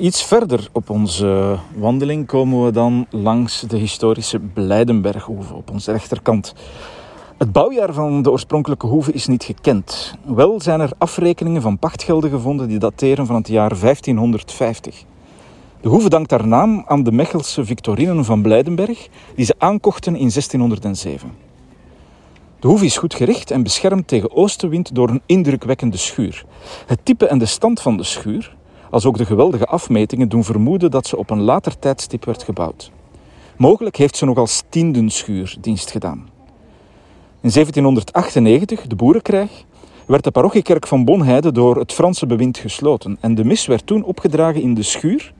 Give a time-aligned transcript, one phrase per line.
[0.00, 6.54] Iets verder op onze wandeling komen we dan langs de historische Blijdenberghoeve op onze rechterkant.
[7.38, 10.14] Het bouwjaar van de oorspronkelijke hoeve is niet gekend.
[10.26, 15.04] Wel zijn er afrekeningen van pachtgelden gevonden die dateren van het jaar 1550.
[15.80, 20.30] De hoeve dankt haar naam aan de Mechelse Victorinen van Blijdenberg, die ze aankochten in
[20.30, 21.32] 1607.
[22.60, 26.44] De hoeve is goed gericht en beschermd tegen oostenwind door een indrukwekkende schuur.
[26.86, 28.56] Het type en de stand van de schuur,
[28.94, 32.90] als ook de geweldige afmetingen, doen vermoeden dat ze op een later tijdstip werd gebouwd.
[33.56, 36.28] Mogelijk heeft ze nog als tiendenschuur dienst gedaan.
[37.40, 39.64] In 1798, de boerenkrijg,
[40.06, 44.04] werd de parochiekerk van Bonheide door het Franse bewind gesloten en de mis werd toen
[44.04, 45.32] opgedragen in de schuur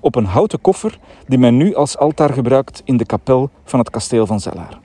[0.00, 3.90] op een houten koffer die men nu als altaar gebruikt in de kapel van het
[3.90, 4.80] kasteel van Zellaar.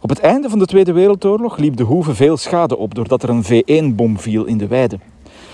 [0.00, 3.30] Op het einde van de Tweede Wereldoorlog liep de hoeve veel schade op doordat er
[3.30, 4.98] een V1-bom viel in de weide.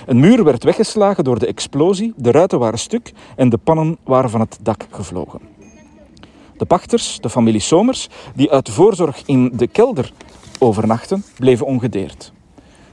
[0.06, 4.30] Een muur werd weggeslagen door de explosie, de ruiten waren stuk en de pannen waren
[4.30, 5.40] van het dak gevlogen.
[6.56, 10.12] De pachters, de familie Somers, die uit voorzorg in de kelder
[10.59, 12.32] overnachten, bleven ongedeerd.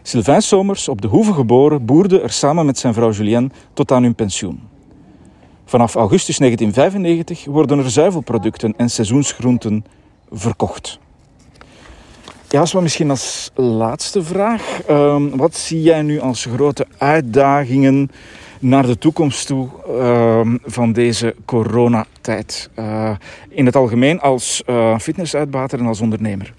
[0.02, 4.04] Sylvain Somers, op de Hoeve geboren, boerde er samen met zijn vrouw Julienne tot aan
[4.04, 4.60] hun pensioen.
[5.66, 9.86] Vanaf augustus 1995 worden er zuivelproducten en seizoensgroenten
[10.32, 11.00] verkocht.
[12.52, 14.82] Ja, we misschien als laatste vraag.
[14.88, 18.12] Ehm, wat zie jij nu als grote uitdagingen
[18.60, 22.70] naar de toekomst toe ehm, van deze coronatijd?
[22.80, 23.16] Uh,
[23.50, 26.54] in het algemeen als uh, fitnessuitbater en als ondernemer?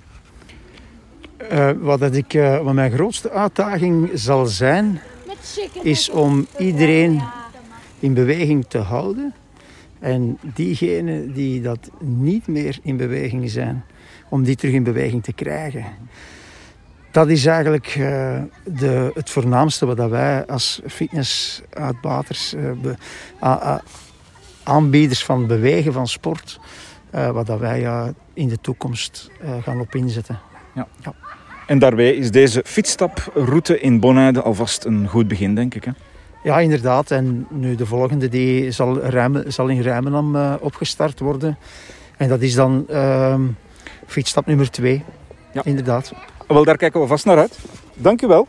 [1.53, 5.01] Uh, wat, dat ik, wat mijn grootste uitdaging zal zijn,
[5.83, 7.23] is om iedereen
[7.99, 9.35] in beweging te houden.
[9.99, 13.85] En diegenen die dat niet meer in beweging zijn,
[14.33, 15.85] om die terug in beweging te krijgen.
[17.11, 23.77] Dat is eigenlijk uh, de, het voornaamste wat wij als fitnessuitbaters, uh,
[24.63, 26.61] aanbieders van bewegen, van sport,
[27.15, 29.31] uh, wat dat wij in de toekomst
[29.63, 30.39] gaan op inzetten.
[30.75, 30.89] Ja.
[31.03, 31.15] ja.
[31.67, 35.85] En daarbij is deze fietsstaproute in Bonheide alvast een goed begin, denk ik.
[35.85, 35.93] Hè?
[36.43, 37.11] Ja, inderdaad.
[37.11, 39.01] En nu de volgende die zal,
[39.47, 41.59] zal in Ruimenam opgestart worden.
[42.17, 43.43] En dat is dan ehm,
[44.13, 45.05] fietsstap nummer twee.
[45.53, 45.65] Ja.
[45.65, 46.13] Inderdaad.
[46.49, 47.59] Wel, daar kijken we vast naar uit.
[47.95, 48.49] Dank u wel.